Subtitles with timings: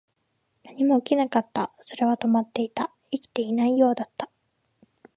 [0.63, 1.73] 何も起きなかった。
[1.79, 2.91] それは止まっていた。
[3.11, 4.31] 生きていないようだった。